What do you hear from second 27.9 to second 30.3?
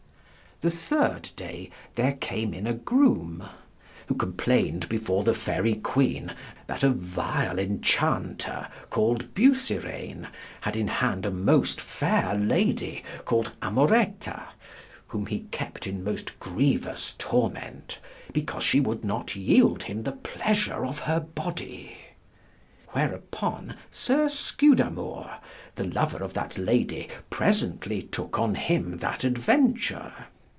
tooke on him that adventure.